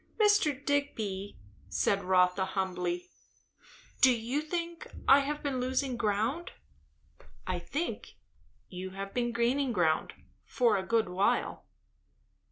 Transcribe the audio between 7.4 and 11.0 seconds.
"I think you have been gaining ground, for a